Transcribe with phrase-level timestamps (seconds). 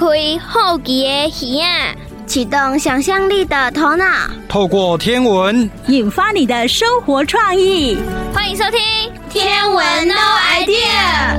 [0.00, 0.06] 开
[0.38, 1.94] 好奇的耳啊，
[2.26, 4.06] 启动想象力的头脑，
[4.48, 7.98] 透过天文引发你的生活创意。
[8.32, 8.80] 欢迎收听
[9.28, 10.14] 《天文 No
[10.54, 11.36] Idea》。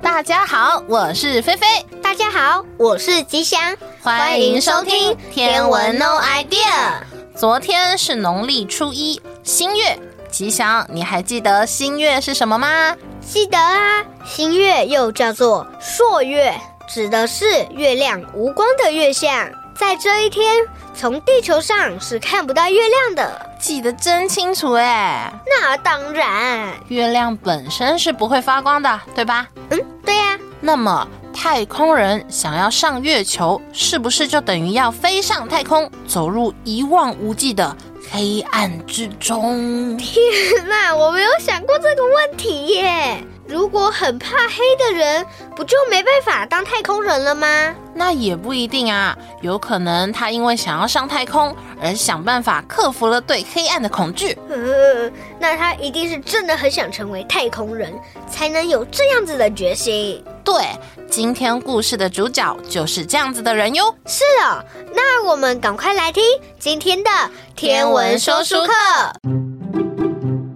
[0.00, 1.66] 大家好，我是菲菲。
[2.02, 3.60] 大家好，我是吉祥。
[4.00, 7.04] 欢迎收听《天文 No Idea》。
[7.38, 9.98] 昨天是农历初一，新月。
[10.30, 12.96] 吉祥，你还记得新月是什么吗？
[13.28, 19.30] 记得啊，新月又叫做朔月，指的是月亮无光的月相。
[19.76, 23.50] 在这一天，从地球上是看不到月亮的。
[23.60, 25.30] 记得真清楚哎！
[25.46, 29.46] 那当然，月亮本身是不会发光的，对吧？
[29.68, 30.38] 嗯，对呀。
[30.60, 37.76] 那么，太空人想要上月球，是不是就等于要飞上太空，走入一望无际的
[38.10, 39.96] 黑暗之中？
[39.96, 40.22] 天
[40.66, 43.22] 哪，我没有想过这个问题耶！
[43.46, 45.24] 如果很怕黑的人，
[45.56, 47.74] 不就没办法当太空人了吗？
[47.94, 54.36] 那也不一定啊，有可能他因为想要上太空，而想办法克服了对黑暗的恐惧。
[54.48, 57.92] 呃，那他一定是真的很想成为太空人，
[58.28, 60.22] 才能有这样子的决心。
[60.48, 60.64] 对，
[61.10, 63.94] 今天故事的主角就是这样子的人哟。
[64.06, 66.24] 是哦，那我们赶快来听
[66.58, 67.10] 今天的
[67.54, 68.72] 天文说书课。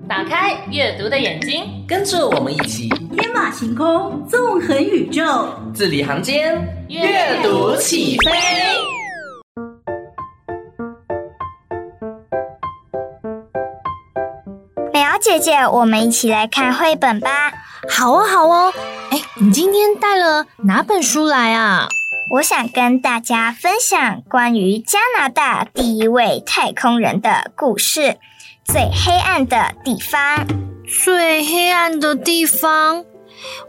[0.09, 8.33] 打开阅读的眼睛，跟着我们一起天马行空，纵横宇宙，字里行间，阅读起飞。
[14.91, 17.53] 美瑶姐姐，我们一起来看绘本吧。
[17.91, 18.73] 好哦，好哦。
[19.43, 21.89] 哎，你今天带了哪本书来啊？
[22.31, 28.19] 我想跟大家分享关于加拿大第一位太空人的故事。
[28.65, 30.47] 最黑暗的地方，
[30.87, 33.05] 最黑暗的地方，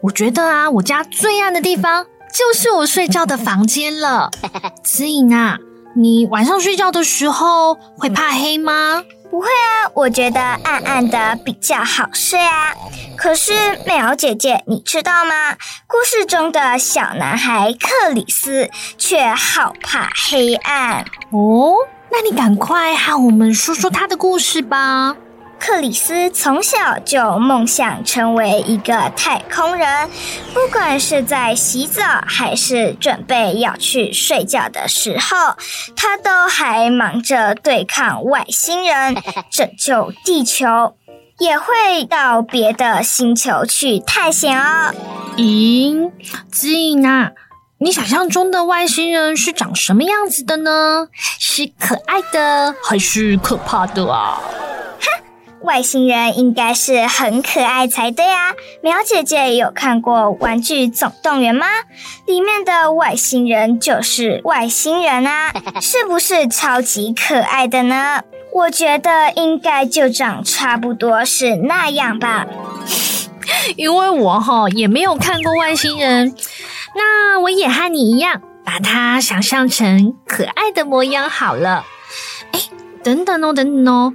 [0.04, 4.30] 我觉得啊，我家最暗的地方就是我睡觉的房间了。
[4.86, 5.58] 子颖啊，
[5.96, 9.03] 你晚上睡觉的时候会怕黑吗？
[9.34, 12.76] 不会啊，我觉得暗暗的比较好睡啊。
[13.18, 13.52] 可是
[13.84, 15.58] 美瑶姐姐，你知道吗？
[15.88, 21.74] 故事中的小男孩克里斯却好怕黑暗哦。
[22.12, 25.16] 那你赶快和我们说说他的故事吧。
[25.66, 30.09] 克里斯从小就梦想成为一个太空人，
[30.53, 35.56] 不管是在洗澡还是准备要去睡觉的时候，
[35.96, 39.16] 他都还忙着对抗外星人，
[39.50, 40.97] 拯救地球，
[41.40, 44.94] 也会到别的星球去探险哦。
[45.38, 46.12] 咦，
[46.52, 47.31] 子颖啊。
[47.78, 51.07] 你想象中的外星人是长什么样子的呢？
[51.40, 54.41] 是可爱的还是可怕的啊？
[55.00, 55.22] 哼，
[55.63, 58.53] 外星人应该是很可爱才对啊！
[58.81, 61.66] 苗姐姐有看过《玩具总动员》吗？
[62.28, 68.22] 里面的外星人就是外星人啊， 是不是超级可爱的呢？
[68.53, 72.46] 我觉得应该就长差不多是那样吧。
[73.78, 76.35] 因为我哈也没有看过外星人。
[76.96, 81.85] 那我也和你一样，把它想象成可爱的模样好了。
[82.52, 82.59] 哎，
[83.03, 84.13] 等等哦，等等哦，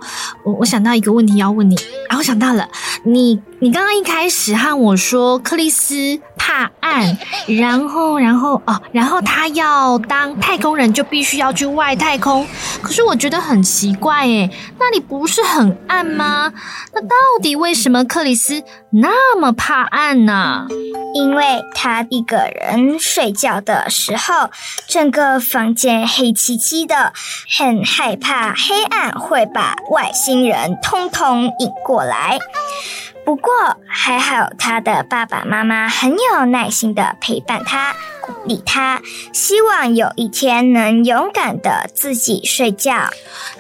[0.55, 1.77] 我想到一个问题要问你
[2.09, 2.69] 啊，我想到了，
[3.05, 12.47] 你你刚刚一开始和我说克里斯怕暗， 然后然后哦，然后他要当太空人就必须要去外太空，
[12.81, 16.51] 可是我觉得很奇怪诶，那里不是很暗吗？
[16.95, 20.67] 那到底为什么克里斯那么怕暗呢？
[21.15, 24.49] 因为他一个人睡觉的时候，
[24.89, 27.13] 整个房间黑漆漆的，
[27.59, 32.39] 很害怕黑暗会把外星人通通引过来。
[33.29, 33.53] 不过
[33.87, 39.03] 还好，他的爸爸妈妈很有耐心的陪伴他，鼓励他，
[39.35, 43.11] 希望有一天能勇敢的自己睡觉。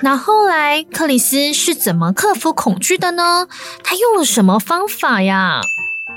[0.00, 3.46] 那后来克里斯是怎么克服恐惧的呢？
[3.84, 5.60] 他用了什么方法呀？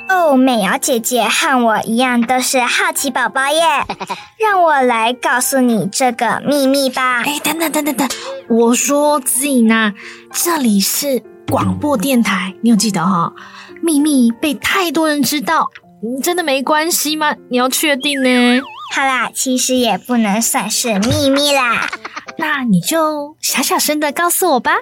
[0.07, 3.61] 哦，美瑶姐姐和我一样都是好奇宝宝耶，
[4.40, 7.22] 让我来告诉你这个秘密吧。
[7.23, 8.09] 哎，等等等等等，
[8.47, 9.93] 我说子颖啊，
[10.31, 13.33] 这里是广播电台，你有记得哈？
[13.83, 15.69] 秘密被太多人知道，
[16.23, 17.35] 真的没关系吗？
[17.49, 18.61] 你要确定呢？
[18.95, 21.89] 好啦，其实也不能算是秘密啦，
[22.39, 24.77] 那你就小小声的告诉我吧。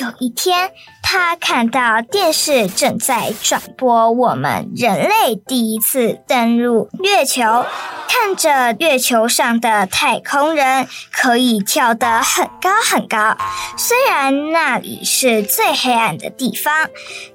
[0.00, 0.70] 有一天，
[1.06, 7.66] 他看到电视正在转播我们人类第一次登陆月球，
[8.08, 13.36] 看着月球上的太空人可以跳得很高很高，
[13.76, 16.88] 虽然那里是最黑暗的地方，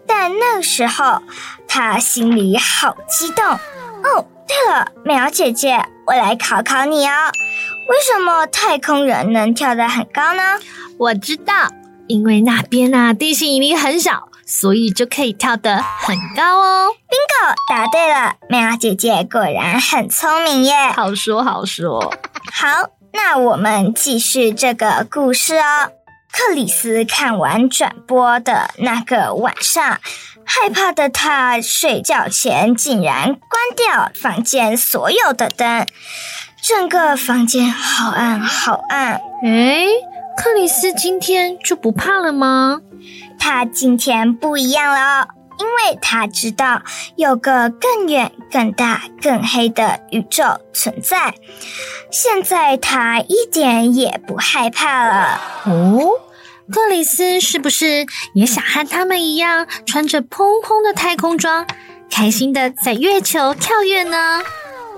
[0.08, 1.22] 但那时候
[1.68, 4.26] 他心里好激动哦。
[4.48, 7.12] 对了，苗姐姐，我来考考你哦。
[7.88, 10.42] 为什么太空人能跳得很高呢？
[10.98, 11.70] 我知道，
[12.10, 16.88] 因为那边啊地心引力很小，所以就可以跳得很高哦。
[17.08, 20.90] Bingo，答对了，苗姐姐果然很聪明耶。
[20.92, 22.12] 好说好说。
[22.52, 25.92] 好，那我们继续这个故事哦。
[26.32, 30.00] 克里斯看完转播的那个晚上，
[30.44, 35.86] 害怕的他睡觉前竟然关掉房间所有的灯。
[36.62, 39.22] 整个房间好暗好暗。
[39.44, 39.88] 诶，
[40.42, 42.80] 克里斯今天就不怕了吗？
[43.38, 45.28] 他今天不一样了，
[45.60, 46.82] 因为他知道
[47.18, 51.34] 有个更远、更大、更黑的宇宙存在。
[52.10, 55.42] 现在他一点也不害怕了。
[55.66, 56.12] 哦，
[56.72, 61.68] 克里斯是不是也想和他们一样，穿着蓬蓬的太空装，
[62.10, 64.42] 开心的在月球跳跃呢？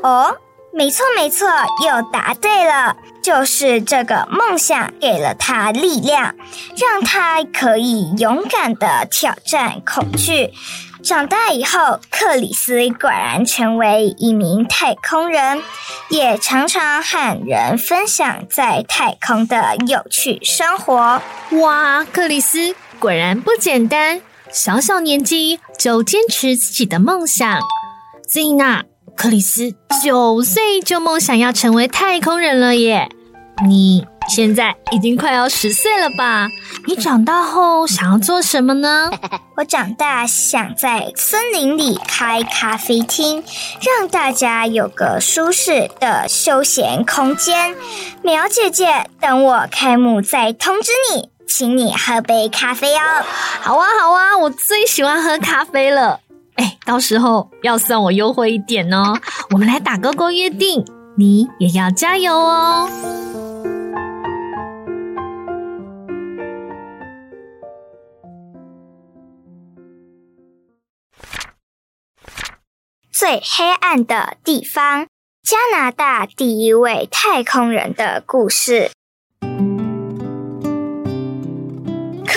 [0.03, 0.37] 哦。
[0.73, 1.47] 没错，没错，
[1.85, 2.95] 又答对了。
[3.21, 6.33] 就是这个梦想给了他力量，
[6.75, 10.51] 让他可以勇敢地挑战恐惧。
[11.03, 15.61] 长大以后，克里斯果然成为一名太空人，
[16.09, 21.21] 也常常和人分享在太空的有趣生活。
[21.61, 24.21] 哇，克里斯果然不简单，
[24.51, 27.59] 小小年纪就坚持自己的梦想。
[28.31, 28.90] Zina。
[29.15, 29.73] 克里斯
[30.03, 33.09] 九岁就梦想要成为太空人了耶！
[33.63, 36.49] 你现在已经快要十岁了吧？
[36.87, 39.11] 你长大后想要做什么呢？
[39.57, 43.43] 我长大想在森林里开咖啡厅，
[43.85, 47.75] 让大家有个舒适的休闲空间。
[48.23, 53.23] 苗姐姐，等我开幕再通知你，请你喝杯咖啡哦。
[53.61, 56.21] 好啊，好啊，我最喜欢喝咖啡了。
[56.61, 59.19] 哎，到时候要算我优惠一点哦。
[59.49, 60.85] 我们来打勾勾约定，
[61.17, 62.87] 你也要加油哦。
[73.11, 75.07] 最黑暗的地方，
[75.41, 78.91] 加拿大第一位太空人的故事。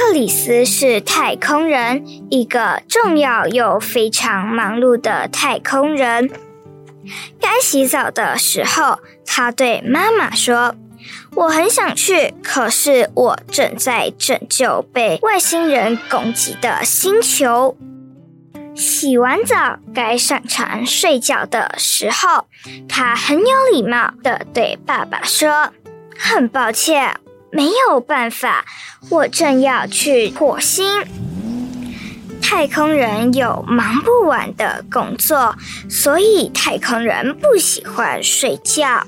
[0.06, 6.30] 克里斯是太空人，一个重要又非常忙碌的太空人。
[7.40, 10.74] 该洗澡的时候，他对妈妈说
[11.34, 17.74] ：“我很想去，可是我正在拯救被外星人攻击的星球。”
[18.76, 22.44] 洗完澡，该上床睡觉的时候，
[22.86, 25.70] 他很有礼貌地对爸爸说
[26.14, 27.16] ：“很抱歉。”
[27.54, 28.64] 没有办法，
[29.10, 31.04] 我正要去火星。
[32.42, 35.54] 太空人有忙不完的工作，
[35.88, 39.06] 所以太空人不喜欢睡觉。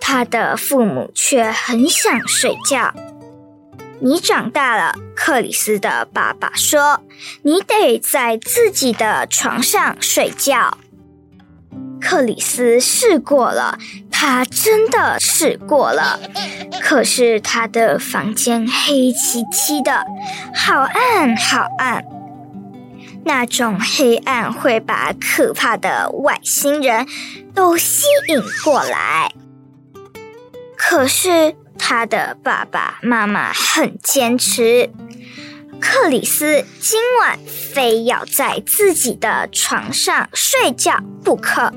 [0.00, 2.92] 他的父母却很想睡觉。
[4.00, 7.00] 你长大了，克里斯的爸爸说，
[7.42, 10.76] 你得在自己的床上睡觉。
[11.98, 13.78] 克里斯试过了，
[14.18, 16.18] 他真的试过了。
[16.80, 20.06] 可是他的房间黑漆漆的，
[20.54, 22.02] 好暗好暗。
[23.26, 27.06] 那种黑暗会把可怕的外星人
[27.54, 29.32] 都吸引过来。
[30.78, 34.90] 可是他的爸爸妈妈很坚持，
[35.78, 41.70] 克里斯今晚非要在自己的床上睡觉不可。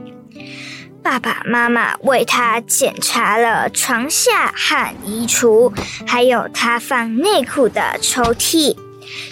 [1.02, 5.74] 爸爸妈妈为他检查了床下和衣橱，
[6.06, 8.76] 还有他放内裤的抽屉。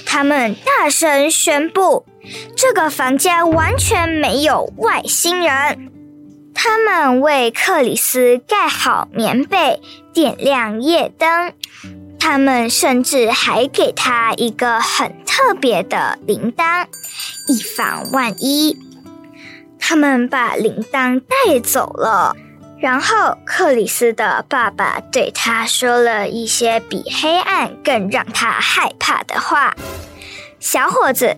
[0.06, 2.06] 他们大声宣布，
[2.56, 5.92] 这个房间完全没有外星人。
[6.54, 9.80] 他们为克里斯盖好棉被，
[10.14, 11.54] 点亮夜灯。
[12.20, 16.88] 他们甚至还给他一个很特别的铃铛，
[17.48, 18.76] 以防万一。
[19.80, 22.36] 他们把铃铛带走了，
[22.80, 29.76] 然后克里斯的爸爸对他说了一些比黑暗更让他害怕的话
[30.60, 31.38] ：“小伙子，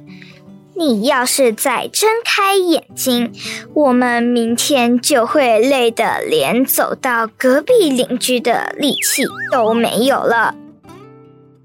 [0.75, 3.31] 你要是再睁开眼睛，
[3.73, 10.55] 我们明天就会累得连走到隔壁邻居的力气都没有了。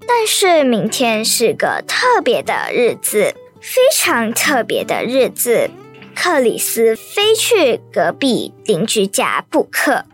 [0.07, 5.69] 但是明天是个特别的日子，非常特别的日子。”
[6.15, 10.05] 克里斯非去隔壁邻居家不可，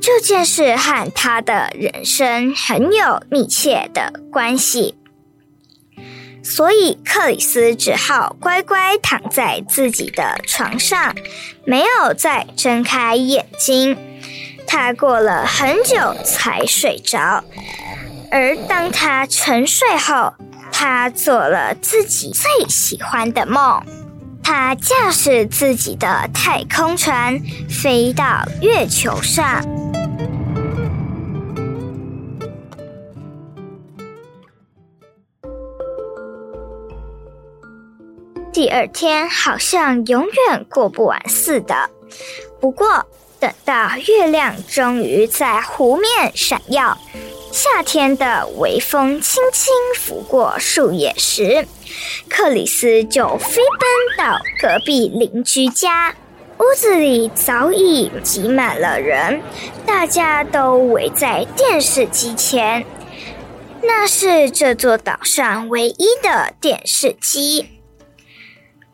[0.00, 4.94] 这件事和他的人生很有密切的关系。
[6.42, 11.14] 所以克里斯只好乖乖躺在自己的床上，
[11.64, 13.98] 没有再睁开眼睛。
[14.64, 17.42] 他过了很久才睡着，
[18.30, 20.34] 而当他沉睡后，
[20.72, 23.82] 他做了自己最喜欢的梦。
[24.48, 27.36] 他驾驶自己的太空船
[27.68, 29.60] 飞到月球上。
[38.52, 41.90] 第二天好像永远过不完似的。
[42.60, 43.04] 不过，
[43.40, 46.96] 等到月亮终于在湖面闪耀，
[47.56, 51.66] 夏天的微风轻轻拂过树叶时，
[52.28, 56.14] 克里斯就飞奔到隔壁邻居家。
[56.58, 59.40] 屋子里早已挤满了人，
[59.86, 62.84] 大家都围在电视机前。
[63.82, 67.70] 那是这座岛上唯一的电视机。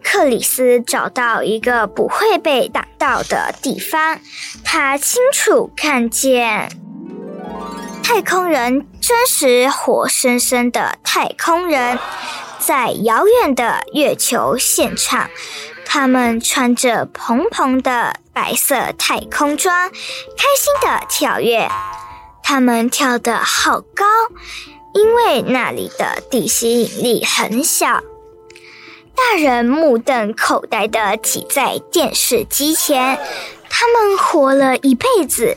[0.04, 4.20] 克里斯找到一个不会被挡到的地方，
[4.62, 6.70] 他清楚看见
[8.02, 11.98] 太空人，真实活生生的太空人，
[12.58, 15.30] 在遥远的月球现场，
[15.86, 19.94] 他们穿着蓬蓬的白色太空装，开
[20.58, 21.70] 心的跳跃。
[22.42, 24.04] 他们跳得好高，
[24.94, 28.02] 因为那里的地心引力很小。
[29.14, 33.18] 大人目瞪口呆的挤在电视机前，
[33.70, 35.56] 他们活了一辈子，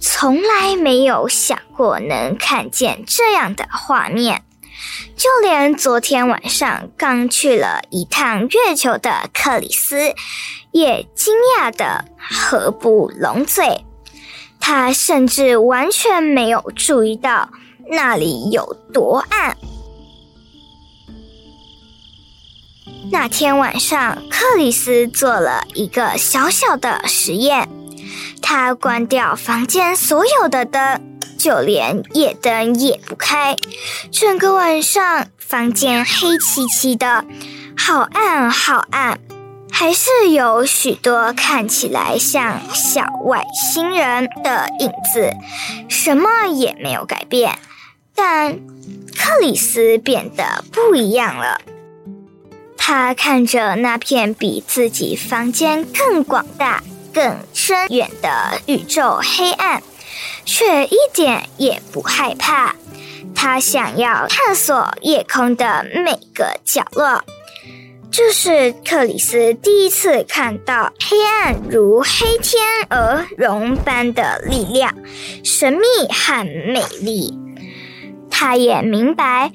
[0.00, 4.44] 从来没有想过能看见这样的画面。
[5.16, 10.14] 就连昨天晚上刚去了一趟月球的克里斯，
[10.70, 13.84] 也惊讶的合不拢嘴。
[14.60, 17.50] 他甚至完全没有注意到
[17.90, 19.56] 那里有多暗。
[23.10, 27.68] 那天晚上，克里斯做了一个小小的实验。
[28.40, 31.00] 他关掉房间所有的灯，
[31.38, 33.56] 就连夜灯也不开。
[34.10, 37.24] 整个晚上，房间黑漆漆的，
[37.76, 39.18] 好暗好暗。
[39.70, 45.32] 还是有许多看起来像小外星人的影子，
[45.88, 47.58] 什么也没有改变。
[48.14, 48.58] 但
[49.16, 51.60] 克里斯变得不一样了。
[52.76, 56.82] 他看着那片比自己房间更广大、
[57.18, 59.82] 更深远的宇宙黑暗，
[60.44, 62.76] 却一点也不害怕。
[63.34, 67.24] 他想要探索夜空的每个角落。
[68.12, 74.94] 这是克里斯第一次看到黑暗如黑天鹅绒般的力量，
[75.42, 75.82] 神秘
[76.12, 77.36] 和美丽。
[78.30, 79.50] 他也明白。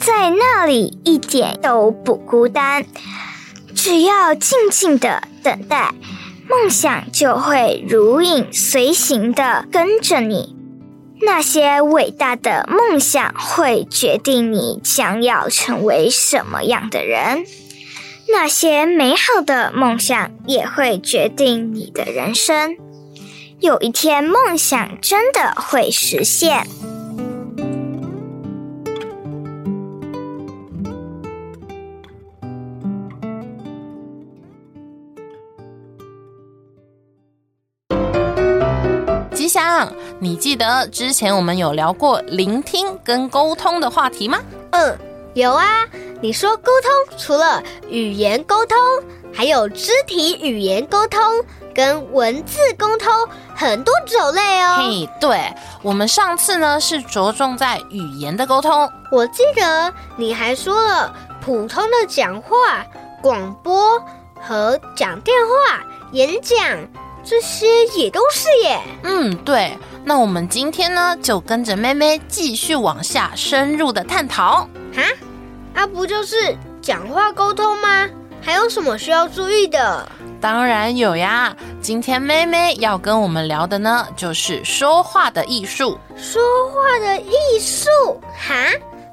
[0.00, 2.84] 在那里一点都不孤单，
[3.76, 5.94] 只要静静的等待，
[6.48, 10.54] 梦想就会如影随形的跟着你。
[11.20, 17.46] 那些伟大的梦想会决定你将要成为什么样的人，
[18.28, 22.76] 那些美好的梦想也会决定你的人生。
[23.60, 26.66] 有一天，梦想真的会实现。
[39.64, 44.38] 想，你记得之前我们有聊过聆听跟沟通的话题吗？
[44.72, 44.98] 嗯，
[45.32, 45.66] 有啊。
[46.20, 48.76] 你说沟通除了语言沟通，
[49.32, 51.20] 还有肢体语言沟通
[51.74, 53.10] 跟文字沟通，
[53.54, 54.76] 很多种类哦。
[54.78, 55.50] 嘿，对，
[55.82, 58.90] 我们上次呢是着重在语言的沟通。
[59.10, 62.84] 我记得你还说了普通的讲话、
[63.22, 63.98] 广播
[64.40, 66.58] 和讲电话、演讲。
[67.24, 67.66] 这些
[67.96, 68.78] 也都是耶。
[69.02, 69.76] 嗯，对。
[70.04, 74.68] 那我们今天呢，就跟着妹妹继续往下深入的探讨。
[74.94, 75.02] 哈，
[75.74, 78.06] 啊，不就是讲话沟通吗？
[78.42, 80.06] 还有什么需要注意的？
[80.40, 81.56] 当然有呀。
[81.80, 85.98] 今天妹妹要跟我们聊的呢，就是说话的艺术。
[86.16, 87.88] 说话的艺术？
[88.36, 88.54] 哈，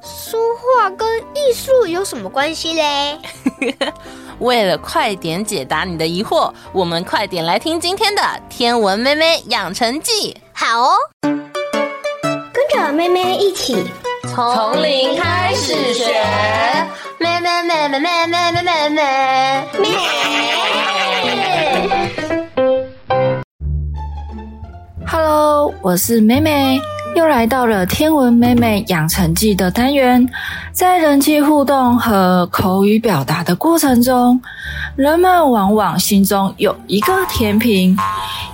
[0.03, 3.17] 说话跟艺术有什么关系嘞？
[4.41, 10.35] 为了快点解答你的疑惑，我们快点来听今天的天文妹妹养成记。
[10.51, 13.85] 好哦，跟着妹妹一起
[14.23, 16.05] 从零开始学。
[17.19, 18.99] 妹妹妹妹妹妹妹妹妹
[19.77, 19.95] 妹。
[25.05, 26.81] Hello，我是妹妹。
[27.15, 30.27] 又来到了天文妹妹养成记的单元。
[30.71, 34.41] 在人际互动和口语表达的过程中，
[34.95, 37.97] 人们往往心中有一个天平，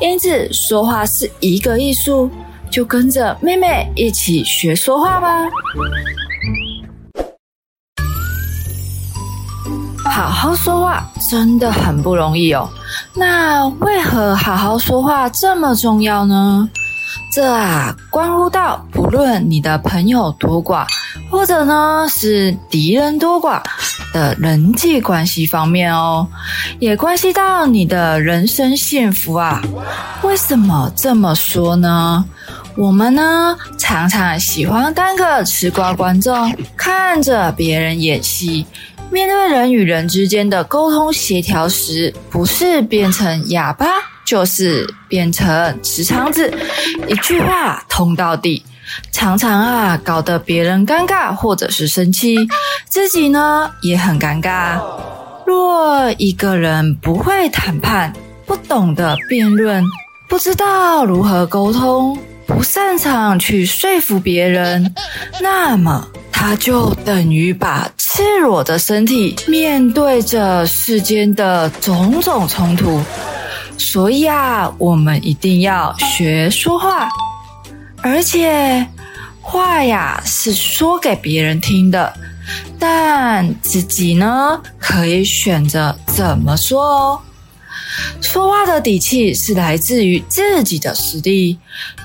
[0.02, 2.30] 因此说话是一个艺术。
[2.70, 5.46] 就跟着妹妹一起学说话吧。
[10.04, 12.70] 好好说话真的很不容易哦。
[13.14, 16.70] 那为何好好说话这么重要呢？
[17.38, 20.88] 这啊，关乎到不论你的朋友多寡，
[21.30, 23.62] 或者呢是敌人多寡
[24.12, 26.28] 的人际关系方面哦，
[26.80, 29.62] 也关系到你的人生幸福啊。
[30.24, 32.26] 为什么这么说呢？
[32.76, 38.66] 我们呢，常常喜欢当个吃瓜观众，看着别人演戏。
[39.12, 43.86] 面对人与人之间的沟通协调时，不是变成哑巴，
[44.28, 46.54] 就是变成直肠子，
[47.08, 48.62] 一句话通到底。
[49.12, 52.38] 常常啊，搞得别人尴尬或者是生气，
[52.90, 54.80] 自己呢也很尴尬。
[55.46, 58.14] 若一个人不会谈判，
[58.46, 59.84] 不懂得辩论，
[60.30, 64.94] 不知道如何沟通，不擅长去说服别人，
[65.42, 73.02] 那么他就等于把赤裸的身体面对着世间的种种冲突。
[73.78, 77.08] 所以啊，我们一定要学说话，
[78.02, 78.86] 而且
[79.42, 82.14] 话呀是说给别人听的，
[82.78, 87.22] 但自己呢可以选择怎么说哦。
[88.22, 91.58] 说话的底气是来自于自己的实力，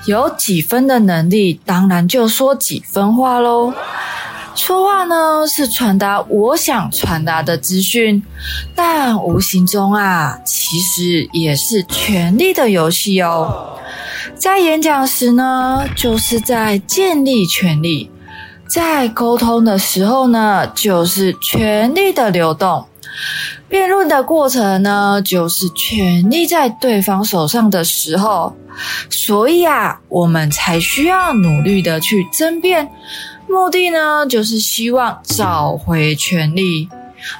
[0.05, 3.73] 有几分的能力，当然就说几分话喽。
[4.55, 8.23] 说话呢，是传达我想传达的资讯，
[8.75, 13.77] 但无形中啊，其实也是权力的游戏哦。
[14.35, 18.09] 在演讲时呢，就是在建立权力；
[18.67, 22.85] 在沟通的时候呢，就是权力的流动。
[23.67, 28.55] 辩论的过程呢，就是权力在对方手上的时候，
[29.09, 32.89] 所以啊，我们才需要努力的去争辩。
[33.53, 36.89] 目的呢，就是希望找回权力，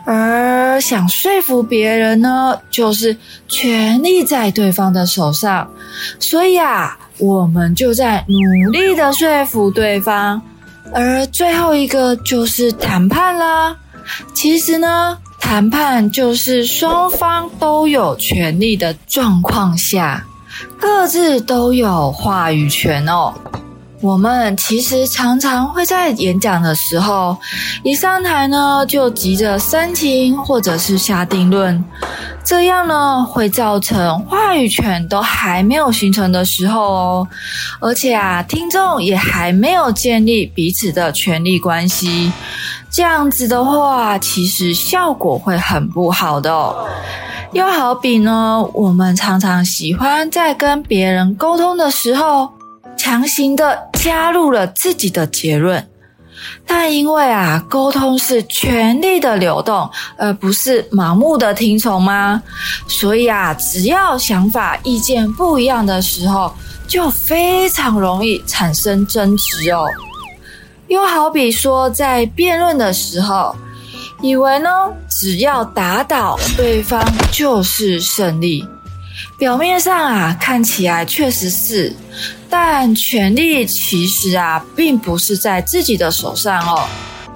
[0.05, 3.17] 而想说服别人呢，就是
[3.49, 5.69] 权力在对方的手上，
[6.19, 10.41] 所以啊，我们就在努力的说服对方，
[10.93, 13.75] 而最后一个就是谈判啦。
[14.35, 20.25] 其实呢，谈判就是双方都有权力的状况下，
[20.79, 23.33] 各自都有话语权哦。
[24.03, 27.37] 我们其实常常会在演讲的时候，
[27.83, 31.81] 一上台呢就急着煽情或者是下定论，
[32.43, 37.27] 这样呢会造成话语权都还没有形成的时候哦，
[37.79, 42.29] 而且啊听众也还没有建立彼此的权利关系，
[42.91, 46.75] 这样子的话其实效果会很不好的。
[47.53, 52.49] 又好比呢，我们常常喜欢在跟别人沟通的时候，
[53.03, 55.85] 强行的加入了自己的结论，
[56.65, 62.41] 但因为啊，沟通是权力的流动，而不是盲目的听从吗？
[62.87, 66.55] 所以啊，只要想法意见不一样的时候，
[66.87, 69.85] 就非常容易产生争执哦。
[70.87, 73.53] 又好比说，在辩论的时候，
[74.21, 74.69] 以为呢，
[75.09, 78.65] 只要打倒对方就是胜利。
[79.43, 81.93] 表面上啊，看起来确实是，
[82.49, 86.87] 但权力其实啊，并不是在自己的手上哦，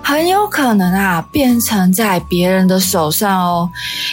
[0.02, 3.70] 很有可能啊，变成在别人的手上哦。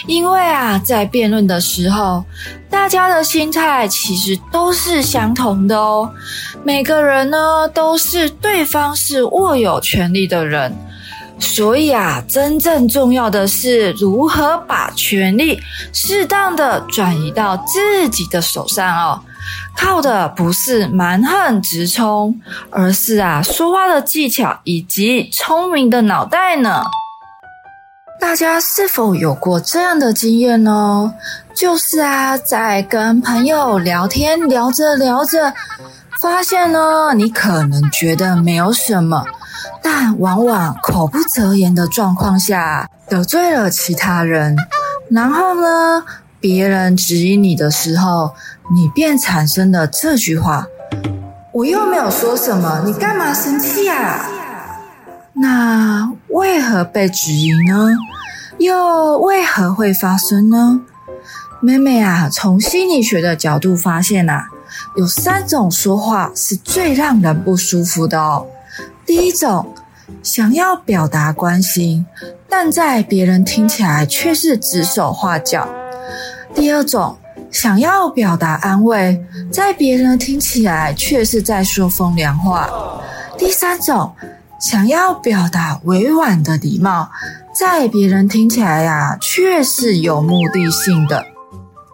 [0.07, 2.21] 因为啊，在辩论的时候，
[2.69, 6.11] 大家的心态其实都是相同的哦，
[6.65, 10.75] 每个人呢，都是对方是握有权力的人。
[11.39, 15.59] 所以啊，真正重要的是如何把权力
[15.93, 19.19] 适当的转移到自己的手上哦。
[19.77, 26.83] 靠的不是蛮横直冲，而是啊说话的技巧以及聪明的脑袋呢。
[28.19, 31.13] 大家是否有过这样的经验呢？
[31.53, 35.53] 就是啊，在跟朋友聊天聊着聊着，
[36.21, 39.23] 发现呢，你可能觉得没有什么。
[39.87, 44.57] 但往往口不择言的状况下得罪了其他人，
[45.11, 46.03] 然后呢，
[46.39, 48.33] 别人质疑你的时候，
[48.73, 50.65] 你便产生了这句话
[51.53, 54.25] ：“我又没有说什么，你干嘛生气啊？”
[55.37, 57.89] 那为何被质疑呢？
[58.57, 60.81] 又为何会发生呢？
[61.61, 64.47] 妹妹啊，从心理学的角度发现啊，
[64.95, 68.47] 有三种说话是最让人不舒服的哦。
[69.05, 69.73] 第一种，
[70.23, 72.05] 想要表达关心，
[72.49, 75.67] 但在别人听起来却是指手画脚；
[76.53, 77.17] 第二种，
[77.51, 82.67] 想要表达安慰，在别人听起来却是在说风凉话；
[83.37, 84.13] 第三种，
[84.59, 87.09] 想要表达委婉的礼貌，
[87.57, 91.23] 在别人听起来呀，却是有目的性的。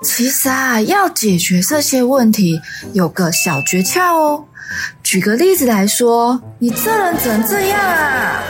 [0.04, 2.60] 其实啊，要解决这些问题，
[2.94, 4.46] 有个小诀窍哦。
[5.12, 8.42] 举个例子来说，你这人怎么这样啊？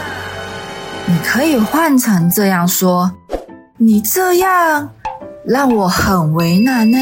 [1.08, 3.12] 你可以换成这样说：
[3.78, 4.88] 你这样
[5.44, 6.98] 让我很为难呢。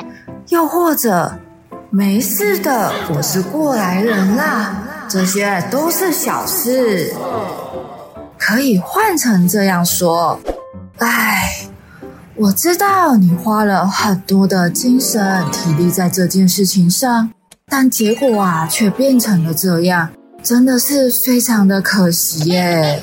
[0.48, 1.32] 又或者，
[1.88, 4.76] 没事的，我是过来人啦，
[5.08, 7.14] 这些都是小事。
[8.36, 10.38] 可以换成这样说：
[10.98, 11.68] 哎。
[12.36, 17.30] 我知道你花了很多的精神体力在这件事情上，
[17.66, 20.08] 但结果啊却变成了这样，
[20.42, 23.02] 真的是非常的可惜耶。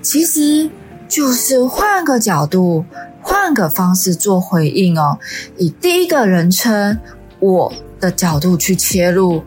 [0.00, 0.70] 其实
[1.08, 2.84] 就是换个角度，
[3.20, 5.18] 换个方式做回应哦，
[5.56, 6.98] 以第一个人称
[7.40, 9.42] 我的角度去切入，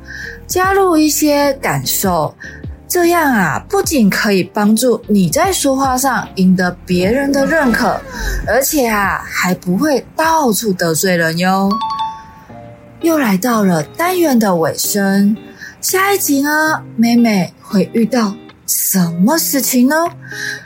[0.45, 2.35] 加入一些感受。
[2.87, 7.99] 这样啊，不仅可以帮助你在说话上赢得别人的认可，
[8.47, 11.69] 而且啊，还不会到处得罪人哟。
[13.05, 15.37] 又来到了单元的尾声，
[15.79, 18.33] 下一集呢，美美会遇到
[18.65, 19.95] 什么事情呢？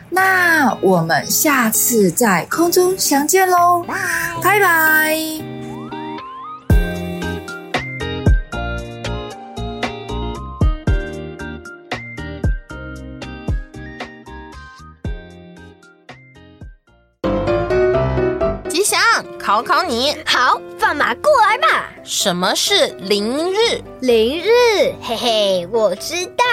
[0.09, 3.83] 那我们下次在空中相见喽，
[4.41, 5.58] 拜拜。
[19.49, 21.89] 考考你，好，放马过来吧。
[22.03, 23.81] 什么是凌日？
[23.99, 26.45] 凌日，嘿嘿，我知道，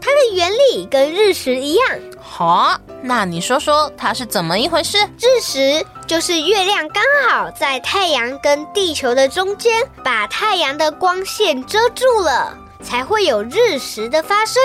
[0.00, 1.88] 它的原理跟日食一样。
[2.20, 4.98] 好，那你说说它是怎么一回事？
[5.20, 14.62] 日食就是月亮刚好在太阳跟地球的中间，把太阳的光线遮住了，才会有日食的发生。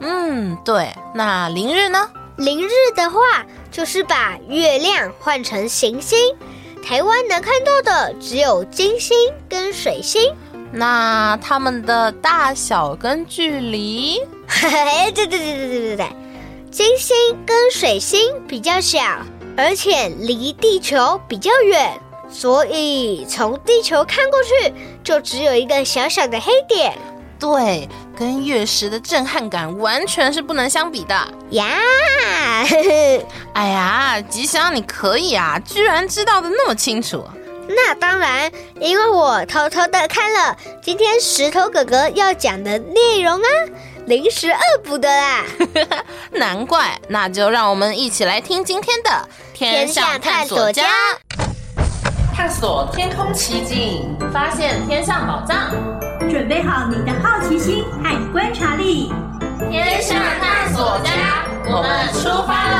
[0.00, 0.92] 嗯，对。
[1.14, 2.06] 那凌日呢？
[2.36, 3.18] 凌日的话，
[3.70, 6.18] 就是把月亮换成行星。
[6.84, 9.16] 台湾能看到的只有金星
[9.48, 10.34] 跟水星，
[10.70, 14.20] 那它们的大小跟距离？
[14.46, 16.06] 嘿嘿，对对对对对对对，
[16.70, 17.16] 金星
[17.46, 19.00] 跟水星比较小，
[19.56, 26.92] 而且离地球比较远，所以从地球看过去就只有一个小小的黑点。
[27.40, 31.14] 对，跟月食的震撼感完全是不能相比的
[31.50, 31.66] 呀！
[33.54, 37.24] 哎呀，吉祥，你可以啊，居然知道的那么清楚。
[37.66, 43.48] 那当然，因为我偷偷的看了今天石头哥哥要讲的内容啊，
[44.06, 45.44] 临时恶补的啦。
[46.32, 49.10] 难怪，那就让我们一起来听今天的
[49.56, 50.82] 《天下探索家》，
[52.36, 55.70] 探索天空奇境，发现天上宝藏。
[56.28, 59.12] 准备好你的好奇心和观察力，
[59.70, 62.76] 天象探索家，我们出发喽！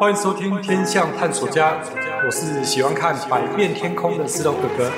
[0.00, 1.72] 欢迎收听《天象探索家》，
[2.24, 4.90] 我是喜欢看百变天空的石头哥哥。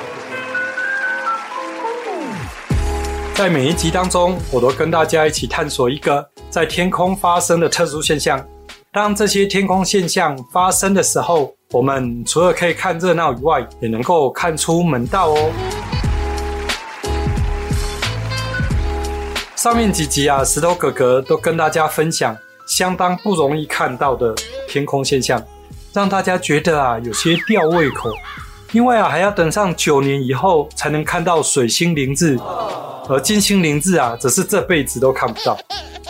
[3.36, 8.40] 在每一集当中，我都跟大家一起探索一个在天空发生的特殊现象。
[8.92, 15.50] 当这些天空现象发生的时候，我们除了可以看热闹以外，也能够看出门道哦。
[19.56, 22.36] 上面几集啊，石头哥哥都跟大家分享
[22.68, 24.32] 相当不容易看到的
[24.68, 25.42] 天空现象，
[25.92, 28.10] 让大家觉得啊有些吊胃口，
[28.70, 32.38] 因为啊还要等上九年以后才能看到水星凌日，
[33.08, 35.58] 而金星凌日啊则是这辈子都看不到。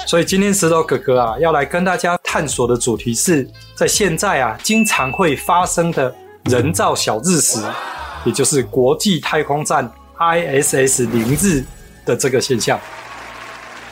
[0.07, 7.61] 所以今天石头哥哥啊，要来跟大家探索的主题是在现在啊，经常会发生的人造小日食，
[8.25, 11.65] 也就是国际太空站 ISS 凌日
[12.05, 12.79] 的这个现象。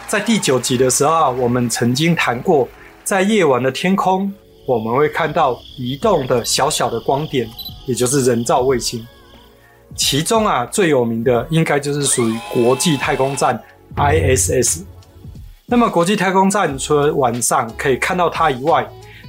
[0.07, 2.69] 在第九集的时候啊，我们曾经谈过，
[3.03, 4.31] 在夜晚的天空，
[4.67, 7.49] 我们会看到移动的小小的光点，
[7.87, 9.05] 也就是人造卫星。
[9.95, 13.61] 其中啊，最有名的应该就是属于国际太空站
[13.97, 14.83] ISS。
[15.67, 18.87] 那么，国际太空站除了晚上可以看到它以外，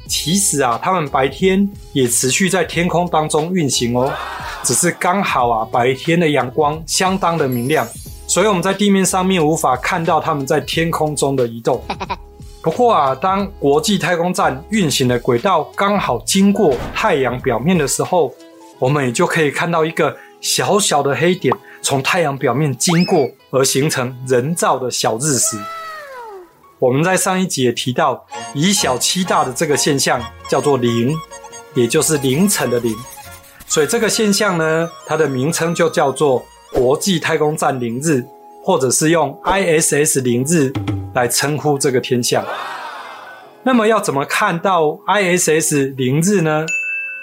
[0.07, 4.11] 其实啊，他们白天也持续在天空当中运行哦。
[4.63, 7.87] 只是刚好啊，白天的阳光相当的明亮，
[8.27, 11.81] 所以我们在地面上面无法看到它们在天空中的移动。
[12.61, 18.33] 不过啊，当国际太空站运行的轨道刚好经过太阳表面的时候，
[18.79, 25.57] 我们也就可以看到一个小小的黑点从太阳表面经过，而形成人造的小日食。
[26.79, 31.15] 我们在上一集也提到，以小欺大的这个现象叫做凌，
[31.73, 32.93] 也就是凌晨的凌。
[33.65, 38.21] 所以这个现象呢，它的名称就叫做国际太空站凌日，
[38.61, 40.73] 或者是用 ISS 凌日
[41.13, 42.45] 来称呼这个天象。
[43.63, 46.65] 那么要怎么看到 ISS 凌日呢？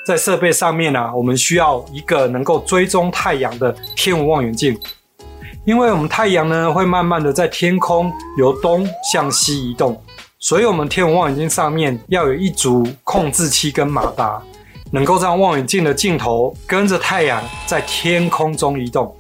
[0.07, 4.79] 在设备上面啊，我们需要一个能够追踪太阳的天文望远镜。
[5.67, 10.03] 因为我们太阳呢，会慢慢的在天空由东向西移动，
[10.39, 14.43] 所以我们天文望远镜上面要有一组控制器跟马达，
[14.91, 19.15] 能够让望远镜的镜头跟着太阳在天空中移动。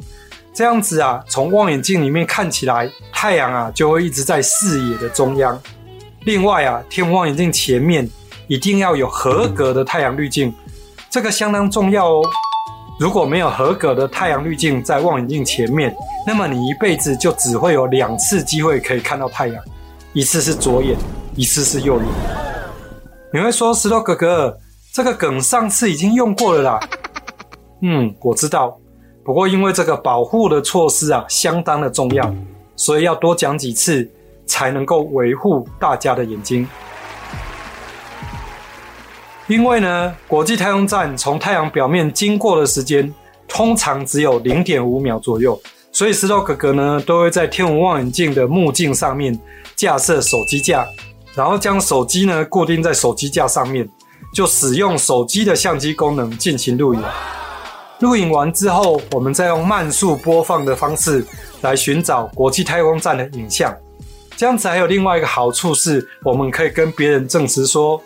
[0.52, 5.60] 这样子啊，从望远镜里面看起来，太阳啊就会一直在视野的中央。
[6.24, 8.08] 另外啊，天文望远镜前面
[8.48, 10.52] 一定要有合格的太阳滤镜，
[11.10, 12.22] 这个相当重要哦。
[12.98, 15.92] 如果没有合格的太阳滤镜在望远镜前面，
[16.24, 19.64] 那么你一辈子就只会有两次机会可以看到太阳，
[20.12, 20.96] 一次是左眼，
[21.34, 22.06] 一次是右眼。
[23.32, 24.56] 你会说石头哥哥，
[24.92, 26.80] 这个梗上次已经用过了啦。
[27.82, 28.78] 嗯，我知道，
[29.24, 32.32] 不过因为这个保护的措施啊相当的重要，
[32.76, 34.08] 所以要多讲几次
[34.46, 36.68] 才能够维护大家的眼睛。
[39.50, 43.12] 因为呢，国际太空站从太阳表面经过的时间
[43.48, 45.60] 通常只有零点五秒左右。
[45.90, 49.36] 所以石头哥哥呢，都会在天文望远镜的目镜上面
[49.74, 50.86] 架设手机架，
[51.34, 53.88] 然后将手机呢固定在手机架上面，
[54.32, 57.02] 就使用手机的相机功能进行录影。
[57.98, 61.26] 录影完之后，我们再用慢速播放的方式
[61.62, 63.76] 来寻找国际太空站的影像。
[64.36, 68.00] 这样子还有另外一个好处是，我们可以跟别人证实说，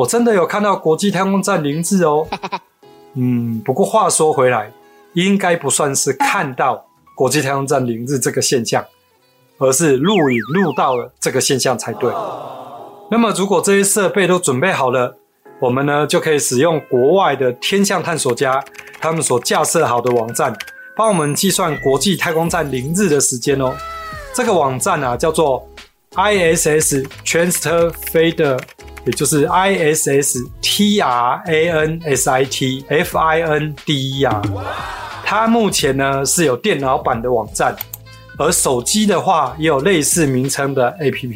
[0.00, 2.26] 我真的有看到国际太空站凌日哦。
[3.14, 4.72] 嗯，不过话说回来，
[5.12, 6.86] 应该不算是看到。
[7.14, 8.82] 国际太空站零日这个现象，
[9.58, 12.10] 而是录影录到了这个现象才对。
[13.10, 15.14] 那么，如果这些设备都准备好了，
[15.60, 18.64] 我们呢就可以使用国外的天象探索家
[19.02, 20.56] 他们所架设好的网站，
[20.96, 23.74] 帮我们计算国际太空站零日的时间哦。
[24.32, 25.68] 这个网站啊叫做
[26.12, 28.58] ISS Transfer Finder，
[29.06, 34.42] 也就是 ISS T R A N S I T F I N D E R。
[35.24, 37.74] 它目前呢是有电脑版的网站，
[38.36, 41.34] 而手机的话也有类似名称的 APP，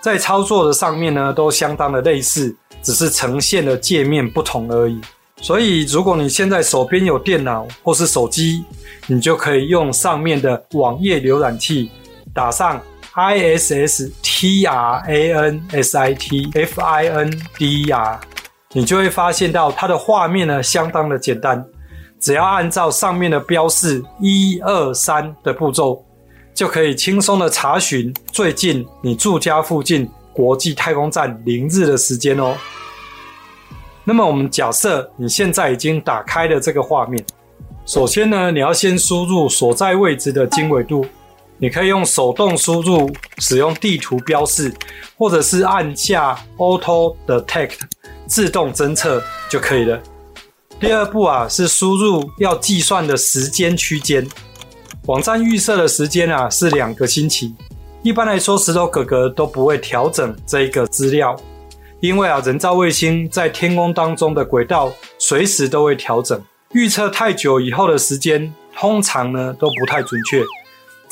[0.00, 5.00] 在操作的上面呢都相当的类似，只是呈现的界面不同而已。
[5.40, 8.64] 所以如果你现在手边有电脑或是手机，
[9.06, 11.90] 你就可以用上面的网页浏览器，
[12.32, 12.80] 打上
[13.14, 14.31] ISS T
[14.66, 18.20] R A N S I T F I N D E R，
[18.72, 21.64] 你就会发现到它的画面呢相当的简单。
[22.20, 26.04] 只要按照上面的标示一二三的步骤，
[26.54, 32.56] 就可以轻松的查询最近你住家附近国际太空站凌日的时间哦。
[34.04, 37.24] 那么我们假设你现在已经打开了这个画面，
[37.86, 41.04] 首先呢，你要先输入所在位置的经纬度，
[41.62, 44.74] 你可以用手动输入，使用地图标示，
[45.16, 47.78] 或者是按下 Auto Detect
[48.26, 50.02] 自动侦测就可以了。
[50.80, 54.26] 第二步啊，是输入要计算的时间区间。
[55.06, 57.54] 网站预设的时间啊是两个星期。
[58.02, 61.36] 一般来说，石头哥哥都不会调整这一个资料，
[62.00, 66.42] 因为啊，人造卫星在天空当中的轨道随时都会调整。
[66.72, 70.42] 预测太久以后的时间，通常呢都不太准确。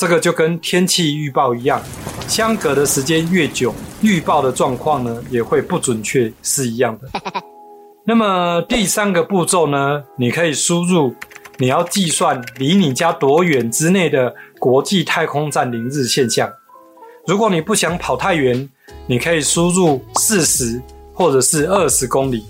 [0.01, 1.79] 这个就跟天气预报一样，
[2.27, 7.43] 相隔的时间越久，预报的状况呢也会不准确，是一样的。
[8.07, 11.15] 那么第三个步骤呢，你可以输入
[11.59, 16.51] 你要计算离你家多远之内的国际太空站凌日现象。
[17.27, 18.67] 如果你不想跑太远，
[19.07, 20.81] 你可以输入四十
[21.13, 22.47] 或者是二十公里。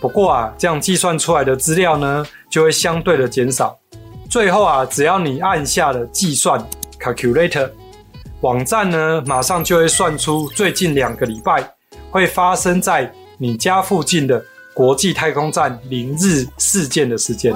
[0.00, 3.78] 不过啊，这样计算出来的资料呢，就会相对的减少。
[4.30, 6.58] 最后啊，只要你按下了计算
[7.04, 7.70] calculator，
[8.40, 11.74] 网站呢马上就会算出最近两个礼拜
[12.10, 14.42] 会发生在你家附近的。
[14.76, 17.54] 国际太空站零日事件的时间。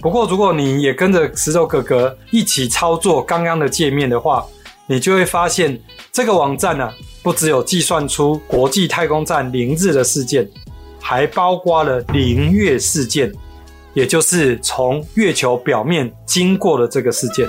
[0.00, 4.46] 不过，如果你也跟着石头哥哥一起操作刚刚的界面的话，
[4.86, 5.76] 你就会发现
[6.12, 10.48] 这个网站啊，不只有计算出国际太空站零日的事件，
[11.00, 13.32] 还包括了零月事件，
[13.92, 17.48] 也就是从月球表面经过的这个事件。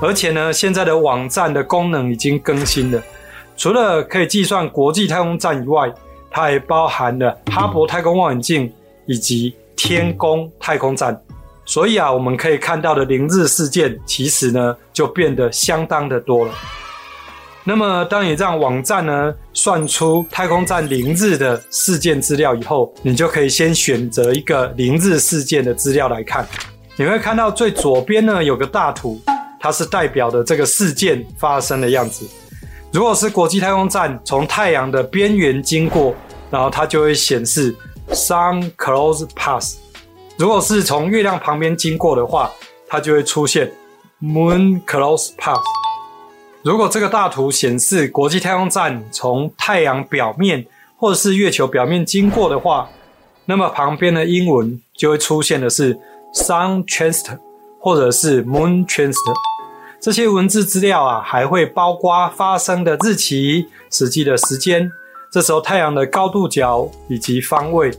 [0.00, 3.02] 而且呢，现在的网站的功能已经更新了，
[3.56, 5.92] 除了可以计算国际太空站以外，
[6.30, 8.72] 它还包含了哈勃太空望远镜
[9.06, 11.20] 以及天宫太空站。
[11.64, 16.52] 所以啊，我们可以看到的凌日事件，其实呢就变得相当的多了。
[17.64, 26.46] 那么，当你让网站呢算出太空站凌日的事件资料以后，你就可以先选择一个凌日事件的资料来看。
[26.96, 29.20] 你会看到最左边呢有个大图，
[29.60, 32.26] 它是代表的这个事件发生的样子。
[32.92, 36.14] 如果是国际太空站从太阳的边缘经过，
[36.50, 37.74] 然后它就会显示
[38.10, 39.76] Sun Close Pass。
[40.38, 42.50] 如果是从月亮旁边经过的话，
[42.88, 43.70] 它就会出现
[44.22, 45.60] Moon Close Path。
[46.62, 50.66] 如果这个大图显示国际太空站从太阳表面
[50.96, 52.88] 或者是月球表面经过的话，
[53.44, 55.94] 那么旁边的英文就会出现的是
[56.34, 57.38] Sun Transit
[57.78, 59.14] 或者是 Moon Transit。
[60.00, 64.90] 这些文字资料啊，还会包括发生的日期、实际的时间、
[65.30, 67.90] 这时候太阳的高度角以及方位。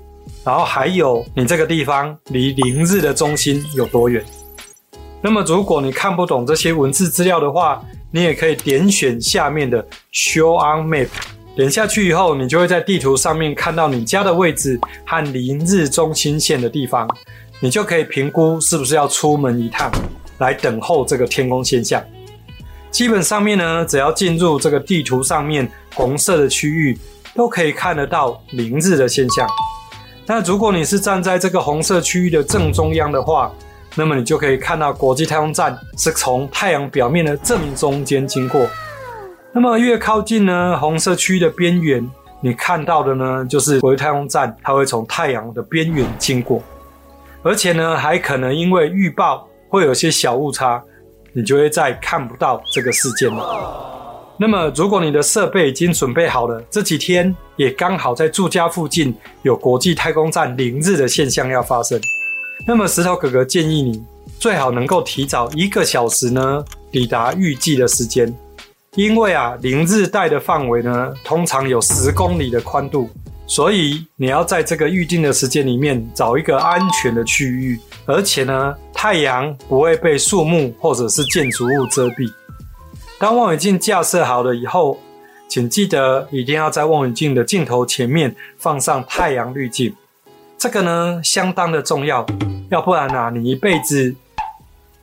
[0.46, 4.24] 然后还有你这个地方离零日的中心有多远？
[5.22, 11.10] 那么如果你看不懂这些文字资料的话，你也可以点选下面的 Show on Map，
[11.58, 17.06] 点下去以后，你就会在地图上面看到你家的位置和零日中心线的地方，
[17.62, 19.91] 你就可以评估是不是要出门一趟
[20.38, 22.02] 来等候这个天空现象。
[22.89, 26.98] 基本上面呢，只要进入这个地图上面红色的区域，
[27.36, 29.48] 都可以看得到凌日的现象。
[30.26, 33.52] 那如果你是站在这个红色区域的正中央的话，
[33.95, 38.67] 那么你就可以看到国际太空站是从太阳表面的正中间经过。
[39.52, 42.08] 那么越靠近呢，红色区域的边缘，
[42.41, 46.62] 你看到的呢，就是国际太空站它会从太阳的边缘经过，
[47.41, 50.84] 而且呢，还可能因为预报会有些小误差，
[51.34, 54.36] 你就会再看不到这个事件了。
[54.41, 61.99] 那么，如果你的设备已经准备好了，这几天也刚好在住家附近有国际太空站零日的现象要发生，
[62.65, 64.02] 那么石头哥哥建议你
[64.39, 68.34] 最好能够提早一个小时呢抵达预计的时间，
[68.95, 73.10] 因为啊零日带的范围呢通常有十公里的宽度，
[73.49, 82.31] 所以你要在这个预定的时间里面找一个安全的区域，而且呢太阳不会被树木或者是建筑物遮蔽。
[83.19, 84.99] 当望远镜架设好了以后，
[85.47, 89.95] 请记得一定要在望远镜的镜头前面放上太阳滤镜，
[90.55, 92.23] 这个呢相当的重要，
[92.69, 94.15] 要不然啊，你一辈子，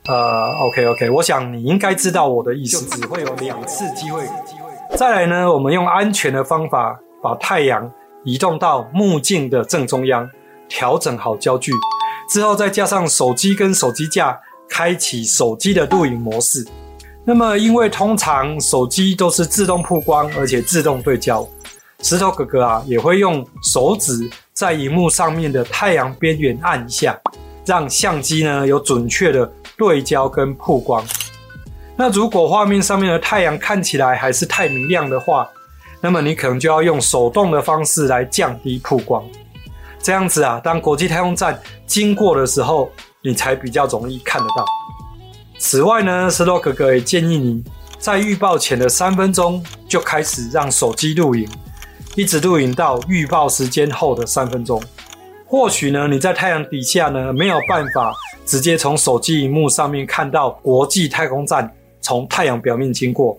[0.07, 4.23] 呃，OK OK，我想你应该知道我的意思，就只会有两次机会。
[4.95, 7.91] 再来呢，我们用安全的方法把太阳
[8.27, 10.29] 移动到目镜的正中央，
[10.67, 11.71] 调整好焦距，
[12.29, 14.37] 之后再加上手机跟手机架，
[14.67, 16.67] 开启手机的录影模式。
[17.23, 21.47] 那么，因为通常手机都是自动曝光，而且自动对焦，
[22.01, 27.17] 石头哥哥啊也会用手指在荧幕上面的太阳边缘按一下，
[27.65, 31.01] 让相机呢有准确的对焦跟曝光。
[31.95, 35.49] 那如果画面上面的太阳看起来还是太明亮的话，
[36.01, 39.23] 那么你可能就要用手动的方式来降低曝光。
[39.99, 42.89] 这样子啊，当国际太空站经过的时候，
[43.21, 44.65] 你才比较容易看得到。
[45.57, 47.63] 此外呢，石头哥哥也建议你
[47.97, 51.49] 在预报前的三分钟就开始让手机录影，
[52.15, 54.81] 一直录影到预报时间后的三分钟。
[55.45, 58.13] 或许呢，你在太阳底下呢没有办法
[58.45, 63.37] 直接从手机荧幕上面看到国际太空站从太阳表面经过。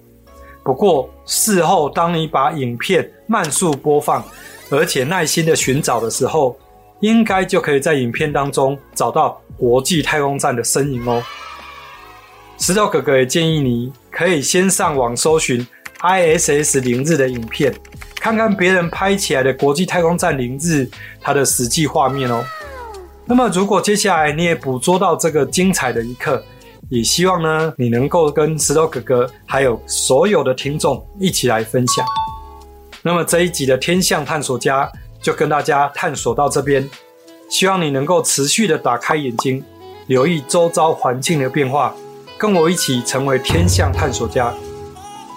[0.69, 4.23] 不过事后当你把影片慢速播放，
[4.69, 6.55] 而且耐心的寻找的时候，
[7.01, 11.25] 应该就可以在影片当中找到国际太空站的身影哦。
[12.59, 15.67] 石头哥哥也建议你可以先上网搜寻
[16.01, 17.75] ISS 零日的影片，
[18.21, 20.87] 看看别人拍起来的国际太空站零日
[21.19, 22.45] 它的实际画面哦。
[23.25, 26.45] 那么，如果接下来你也捕捉到这个精彩的一刻，
[26.89, 32.05] 也希望呢你能够跟石头哥哥还有所有的听众一起来分享。
[33.03, 34.91] 那么这一集的天象探索家
[35.23, 36.89] 就跟大家探索到这边，
[37.51, 39.63] 希望你能够持续的打开眼睛，
[40.07, 41.95] 留意周遭环境的变化。
[42.39, 44.55] 跟我一起成为天象探索家，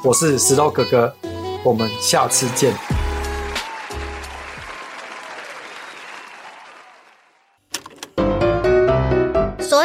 [0.03, 1.11] 我是石头哥哥，
[1.63, 3.00] 我们下次见。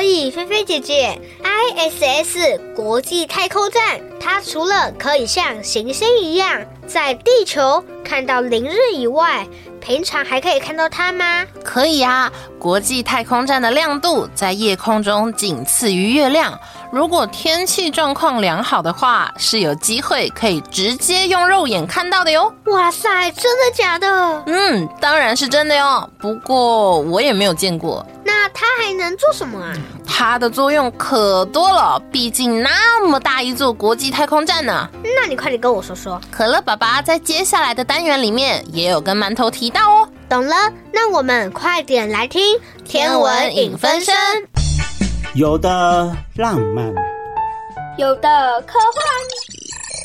[0.06, 9.44] 菲菲姐姐，ISS 国际太空站，它除了可以像行星一样在地球看到凌日以外，
[9.86, 11.44] 平常还可以看到它吗？
[11.62, 12.28] 可以啊，
[12.58, 16.58] 国际太空站的亮度在夜空中仅次于月亮。
[16.90, 22.52] 如果天气状况良好的话，是有机会可以直接用肉眼看到的哟。
[22.64, 24.42] 哇塞，真的假的？
[24.46, 26.10] 嗯，当然是真的哟。
[26.18, 28.04] 不过我也没有见过。
[28.24, 29.72] 那它还能做什么啊？
[30.04, 34.88] 它的作用可多了，毕竟那么大一座国际太空站呢。
[35.02, 36.20] 那你快点跟我说说。
[36.30, 40.08] 可乐爸爸在接下来的单元里面也有跟馒头提到哦。
[40.28, 40.54] 懂了，
[40.92, 44.14] 那我们快点来听天文影分身。
[45.34, 46.92] 有的浪漫，
[47.98, 49.04] 有的科幻，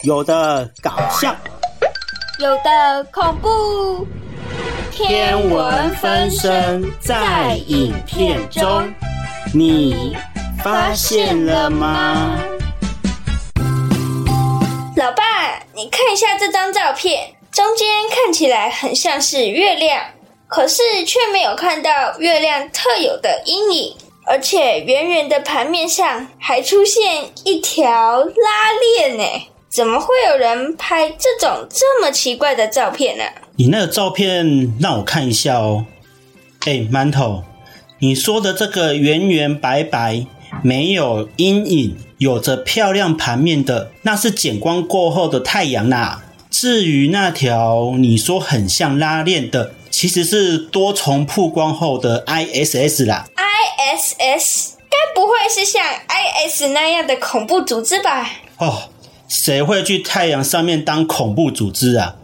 [0.03, 1.33] 有的搞笑，
[2.39, 4.05] 有的恐怖。
[4.91, 8.93] 天文分身在影片中，
[9.53, 10.15] 你
[10.61, 12.37] 发现了吗？
[14.97, 15.23] 老爸，
[15.73, 20.05] 你看一下这张照片，中间看起来很像是月亮，
[20.47, 23.95] 可是却没有看到月亮特有的阴影。
[24.25, 29.23] 而且圆圆的盘面上还出现一条拉链呢，
[29.67, 33.23] 怎么会有人拍这种这么奇怪的照片呢？
[33.57, 35.85] 你那个照片让我看一下哦。
[36.61, 37.43] 哎，馒头，
[37.99, 40.25] 你说的这个圆圆白白、
[40.63, 46.23] 没有阴影、有着漂亮盘面的，那是减光过后的太阳啦。
[46.51, 53.25] 至于那条你说很像拉链的，其实是多重曝光后的 ISS 啦。
[53.35, 58.29] ISS 该不会是像 IS 那样的恐怖组织吧？
[58.57, 58.89] 哦，
[59.29, 62.17] 谁会去太阳上面当恐怖组织啊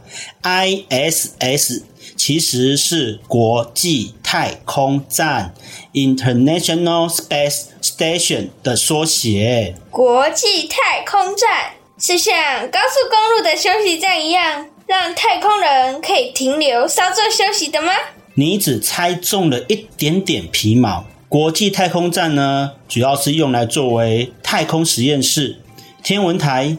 [0.43, 1.81] ？ISS
[2.17, 5.53] 其实是国际太空站
[5.93, 9.75] （International Space Station） 的缩写。
[9.89, 12.33] 国际太空站是像
[12.69, 17.91] 高速公路的休息站一样，让太空人可以停留稍作休息的吗？
[18.35, 21.05] 你只猜中了一点点皮毛。
[21.27, 25.59] 国际太空站呢，主要是用来作为太空实验室、
[26.03, 26.77] 天文台，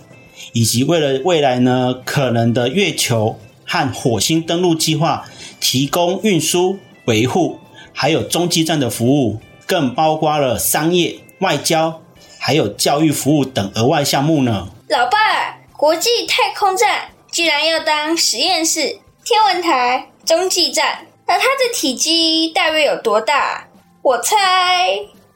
[0.53, 7.59] 以及为了未来呢可能的月球和火星登陆计划提供运输、维护，
[7.93, 12.01] 还有中继站的服务，更包括了商业、外交，
[12.39, 14.69] 还有教育服务等额外项目呢。
[14.89, 23.69] 老爸，国际太空站既然要当实验室、天文台、中继站，那它的体积大约有多大？
[24.01, 24.35] 我猜，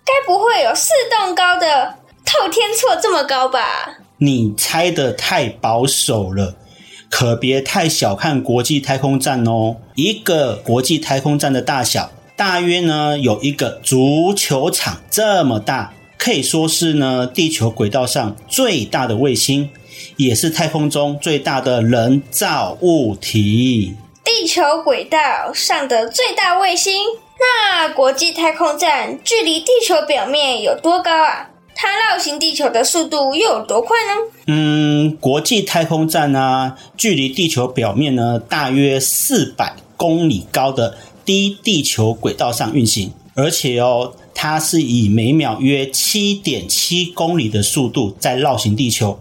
[0.06, 3.98] 该不会有四栋高的透天厝这么高吧？
[4.16, 6.56] 你猜得太保守了，
[7.10, 9.76] 可别太小看国际太空站哦。
[9.96, 15.92] 一个国际太空站的大小，大约呢有一个足球场这么大，
[16.22, 19.68] 可以说是呢地球轨道上最大的卫星，
[20.16, 23.96] 也是太空中最大的人造物体。
[24.22, 25.18] 地球轨道
[25.52, 26.94] 上的最大卫星。
[27.40, 31.48] 那国际太空站距离地球表面有多高啊？
[31.74, 34.22] 它绕行地球的速度又有多快呢？
[34.46, 49.18] 嗯，国际太空站呢、啊，距离地球表面呢大约四百公里高的低地球轨道上运行，而且哦，它是以每秒约七点七公里的速度在绕行地球。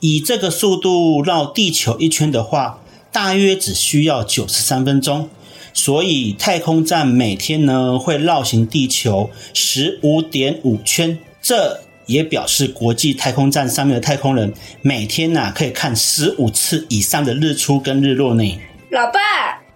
[0.00, 2.80] 以这个速度绕地球一圈的话，
[3.10, 5.28] 大约只需要九十三分钟。
[5.74, 14.52] 所以太空站每天呢会绕行地球十五点五圈，这也表示国际太空站上面的太空人
[14.82, 18.58] 每天呐、啊、可以看十五次以上的日出跟日落呢。
[18.90, 19.20] 老爸，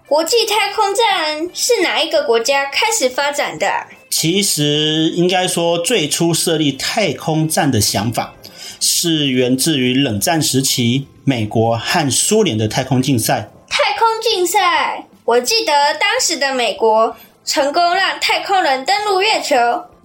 [0.07, 3.67] 国际太空站是哪一个国家开始发展的？
[4.15, 8.35] 其实应该说，最初设立太空站的想法
[8.79, 13.49] 是源自于冷战时期美国和苏联的太空竞赛。
[13.67, 15.07] 太空竞赛。
[15.25, 19.55] 我记得当时的美国成功让太空人登陆月球，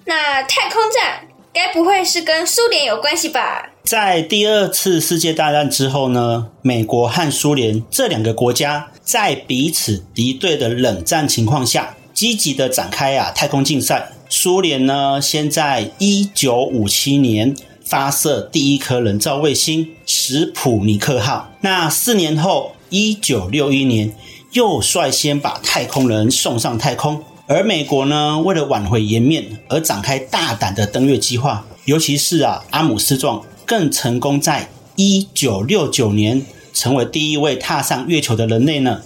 [0.07, 3.69] 那太空站该不会是跟苏联有关系吧？
[3.85, 14.11] 在第二次世界大战之后呢，美国和苏联这两个国家在彼此敌对的冷战情况下，积极的展开啊太空竞赛。
[14.29, 17.55] 苏联呢，先在一九五七年
[17.85, 24.13] 发射第一颗人造卫星史普尼克号，那四年后，一九六一年。
[24.51, 31.65] 又率先把太空人送上太空，而美国呢，为了挽回颜面而展开大胆的登月计划。
[31.85, 39.03] 尤其是啊，阿姆斯壮更成功在一九六九年成为第一位踏上月球的人类呢。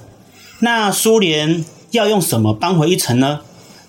[0.60, 3.40] 那苏联要用什么扳回一城呢？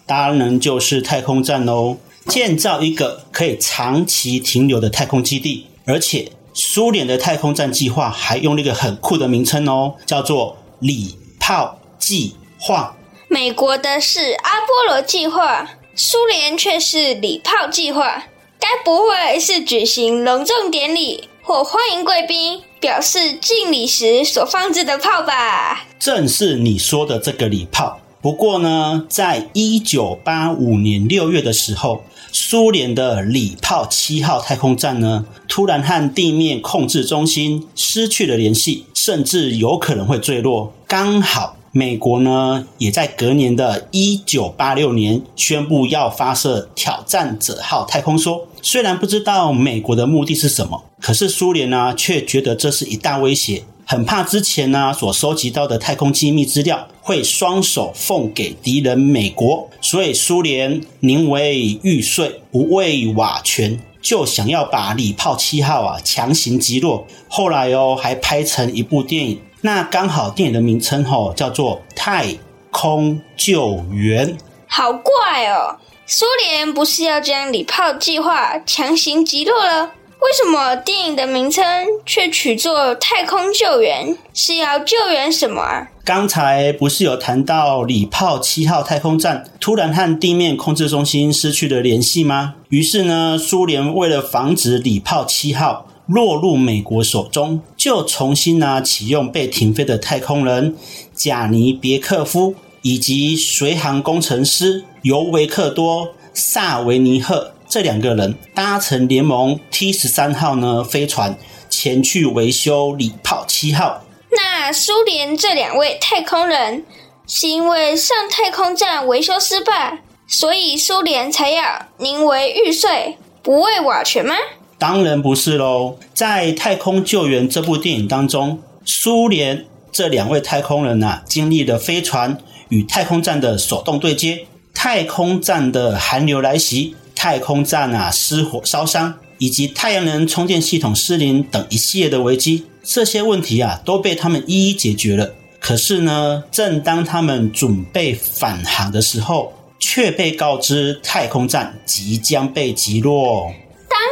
[0.06, 1.98] 当然就是太空站喽，
[2.28, 5.68] 建造一个可以长期停留的太空基地。
[5.86, 11.18] 而且苏联的太空站计划还用了一个很酷的名称哦，叫做“礼”。
[11.46, 12.96] 炮计划。
[13.28, 18.24] 美国的是阿波罗计划，苏联却是礼炮计划。
[18.58, 25.86] 该不会是举行隆重典礼或欢迎贵宾，表示敬礼时所放置的炮吧？
[25.98, 28.02] 正是你说的这个礼炮。
[28.22, 32.04] 不过呢，在一九八五年六月的时候，
[32.34, 40.74] 苏联的礼炮七号太空站呢，突然和地面控制中心失去了联系，甚至有可能会坠落。
[40.86, 48.44] 刚好美国呢，也在隔年的一九八六年宣布要发射挑战者号太空梭。
[48.62, 53.64] 虽然不知道美国的目的是什么，可是苏联呢，却觉得这是一大威胁。
[53.86, 67.08] 很怕之前呢所收集到的太空机密资料会双手奉给敌人美国，所以苏联宁为玉碎不为瓦全，就想要把礼炮七号啊强行击落。
[67.28, 72.38] 后来哦还拍成一部电影，那刚好电影的名称吼叫做《太
[72.70, 74.28] 空救援》。
[74.68, 79.92] 好怪哦，苏联不是要将礼炮计划强行击落了？
[80.20, 81.64] 为什么电影的名称
[82.06, 84.08] 却取作《太空救援》？
[84.34, 85.88] 是要救援什么啊？
[86.04, 92.56] 刚才不是有谈到礼炮七号太空站突然和地面控制中心失去了联系吗？
[92.68, 100.76] 于是呢，苏联为了防止礼炮七号落入美国手中，就重新呢启用被停飞的太空人
[101.14, 107.54] 贾尼别克夫以及随行工程师尤维克多萨维尼赫。
[107.70, 111.38] 这两个人搭乘联盟 T 十三号呢飞船
[111.70, 114.04] 前去维修礼炮七号。
[114.32, 116.86] 那苏联这两位太空人
[117.26, 121.64] 是因为上太空站维修失败，所以苏联才要
[121.98, 124.36] 宁为玉碎不为瓦全吗？
[124.84, 125.96] 当然不是喽。
[126.14, 136.98] 在《太空救援》这部电影当中，苏联这两位太空人啊，经历了飞船与太空站的手动对接，太空站的寒流来袭。
[137.16, 145.32] 太空站啊失火烧伤，以及太阳能充电系统失灵等一系列的危机，这些问题啊都被他们一一解决了。
[145.62, 153.50] 可是呢，正当他们准备返航的时候，却被告知太空站即将被击落。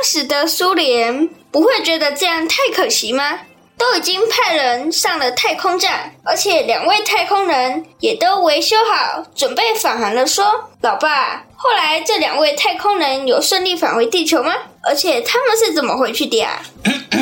[0.01, 3.37] 当时的苏联不会觉得这样太可惜吗？
[3.77, 10.25] 都已经派人上了太空站，而且两位太空人也都维修好，准备返航了。
[10.25, 10.43] 说，
[10.81, 11.45] 老爸。
[11.55, 14.51] 后来这两位太空人有顺利返回地球吗？
[14.81, 16.63] 而且他们是怎么回去的啊？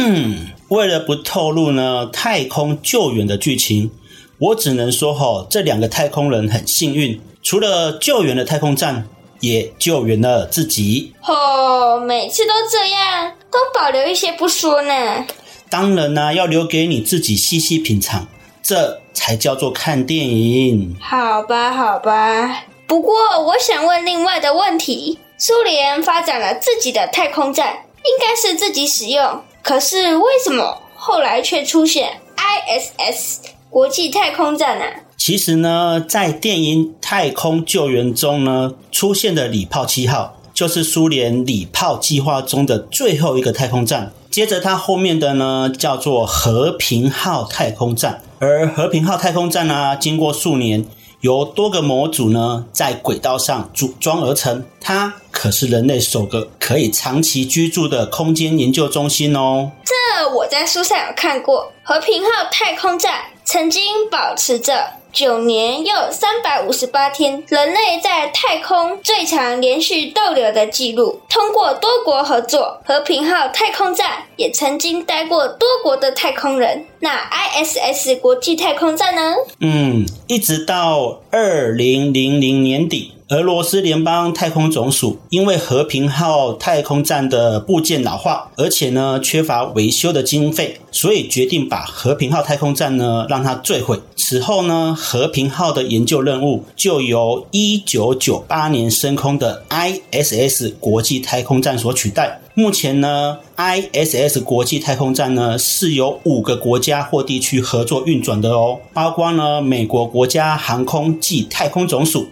[0.70, 3.92] 为了不透露呢太空救援的剧情，
[4.40, 9.06] 我只能说哈，这两个太空人很幸运，除了救援的太空站，
[9.40, 11.14] 也救援了自己。
[11.24, 15.26] 哦，每次都这样，都保留一些不说呢。
[15.70, 18.28] 当然呢，要留给你自己细细品尝，
[18.64, 20.96] 这才叫做看电影。
[21.00, 22.66] 好吧，好吧。
[22.88, 29.44] 不过，我想问另外的问题：苏联发展了自己的太空站，应该是自己使用。
[29.62, 33.38] 可是，为什么后来却出现 ISS
[33.70, 34.86] 国际太空站呢？
[35.20, 44.12] 其实呢，在电影《太空救援》中呢，出现的礼炮七号就是苏联礼炮计划中的最后一个太空站。
[44.32, 48.22] 接着，它后面的呢，叫做和平号太空站。
[48.40, 50.86] 而和平号太空站呢，经过数年。
[51.22, 59.70] 由多个模组呢，在轨道上组装而成，它可是人类首个可以长期居住的空间研究中心哦。
[59.84, 64.99] 这我在书上有看过，和平号太空站曾经保持着。
[65.12, 71.22] 九年又三百五十八天，人类在太空最长连续逗留的记录。
[71.28, 76.86] 通过多国合作，和平号太空站也曾经待过多国的太空人。
[77.02, 79.22] 那 ISS 国际太空站呢？
[79.60, 83.14] 嗯，一直到二零零零年底。
[83.30, 94.00] 俄罗斯联邦太空总署因为和平号太空站的部件老化，而且呢缺乏维修的经费，所以决定把和平号太空站呢让它坠毁。
[94.18, 102.42] 此后呢，和平号的研究任务就由一九九八年升空的 ISS 国际太空站所取代。
[102.60, 112.28] 目前呢，ISS 国际太空站呢是由五个国家或地区合作运转的哦，包括呢美国国家航空暨太空总署。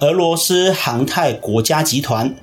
[0.00, 2.34] 俄罗斯航太国家集团、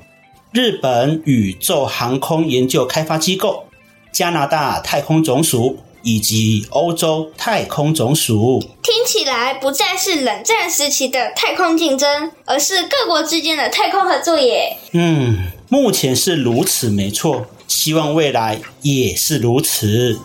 [0.54, 3.66] 日本宇宙航空研究开发机构、
[4.14, 14.78] 加拿大太空总署以及欧洲太空总署，听起来不再是冷战时期的太空竞争，而是各国之间的太空合作耶。
[14.94, 20.20] 嗯，目前是如此，没错，希望未来也是如此。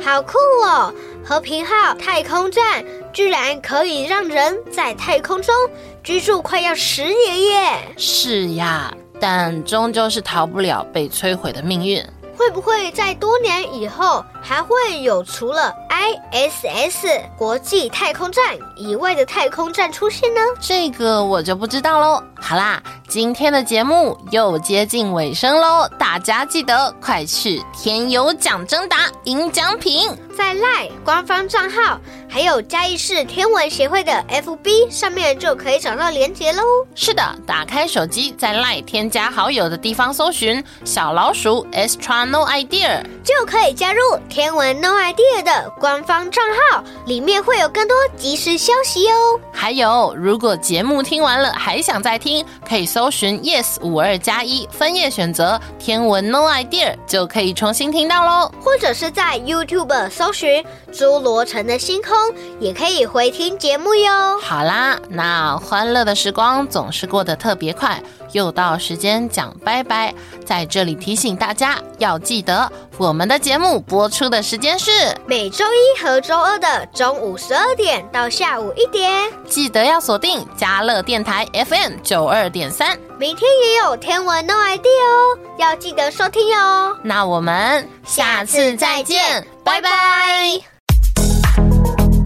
[0.00, 0.94] 好酷哦！
[1.24, 5.54] 和平号太空站居然可以让人在太空中
[6.02, 7.94] 居住快要十年耶！
[7.96, 12.02] 是呀，但终究是逃不了被摧毁的命运。
[12.36, 20.40] 会不会在多年以后，还会有除了 ISS 国际太空站以外的太空站出现呢？
[20.60, 22.22] 这个我就不知道喽。
[22.40, 36.62] 好啦，今天的节目又接近尾声喽，大家记得快去天有奖征答赢奖品，在 LINE 官方账号还有嘉义市天文协会的 FB 上面就可以找到连结喽。
[36.94, 44.00] 是的，打开手机，在 LINE 添加好友的地方搜寻小老鼠 astrono idea 就可以加入
[44.38, 49.40] 天文 No Idea 的官方账号，里面会有更多即时消息哦。
[49.52, 58.52] 还有，如果节目听完了还想再听，可以搜寻 Yes 五二加一分页选择天文 No Idea，就可以重新听到喽。
[58.62, 62.14] 或者是在 YouTube 搜寻侏罗城的星空，
[62.60, 64.38] 也可以回听节目哟。
[64.40, 68.00] 好啦，那欢乐的时光总是过得特别快。
[68.32, 70.14] 又到时间讲拜拜，
[70.44, 74.90] 在这里提醒大家要记得，我们的节目播出的时间是
[75.26, 82.98] 每周一和周二的中午十二点到下午一点，记得要锁定嘉乐电台 FM 九二点三。
[83.18, 86.96] 明天也有天文 No idea 哦，要记得收听哦。
[87.02, 89.90] 那我们下次再见，拜拜。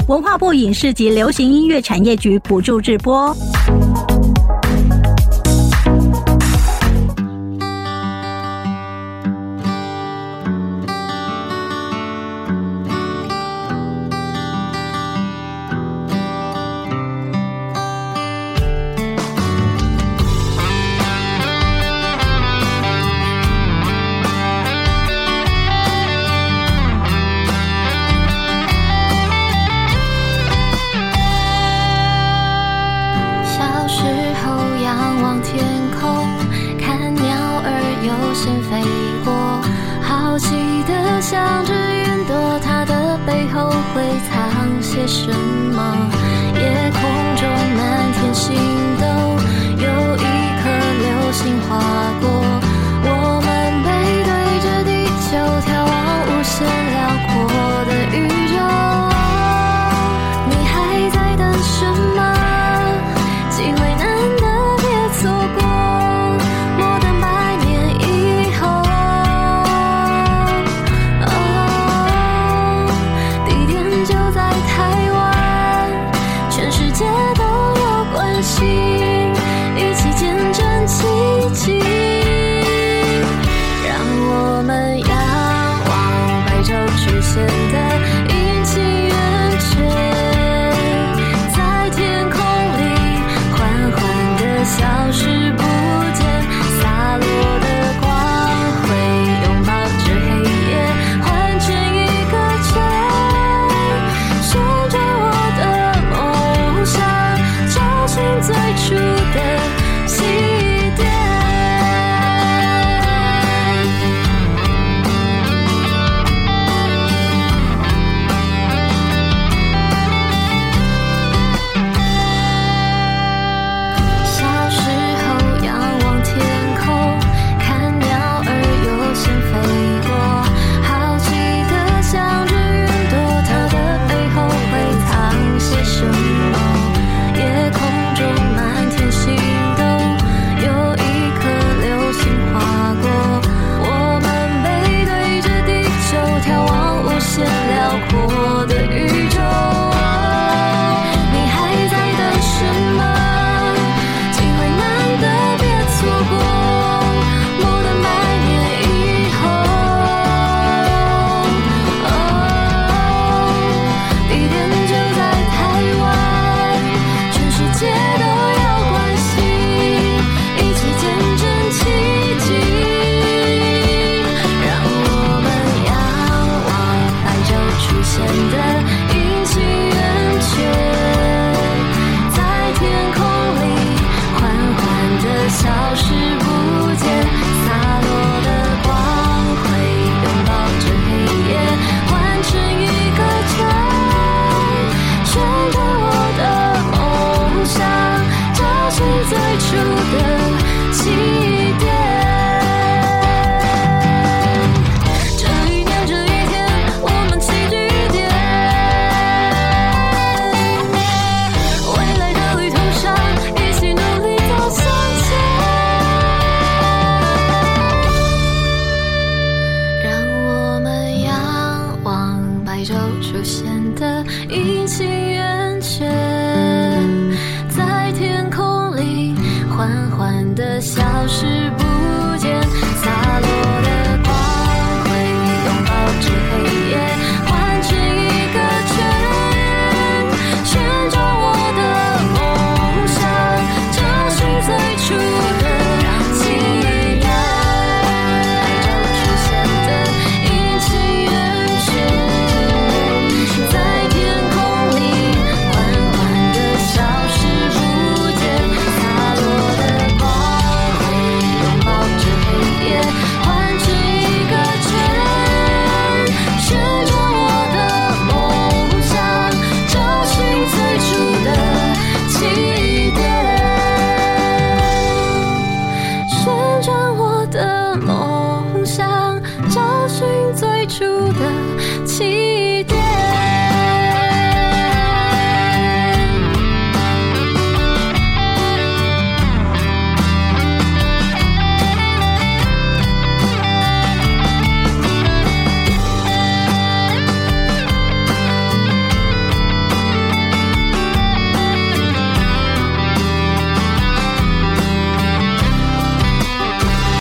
[0.07, 3.34] 文化部影视及流行音乐产业局补助直播。